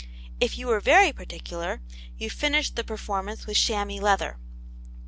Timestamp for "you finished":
2.17-2.75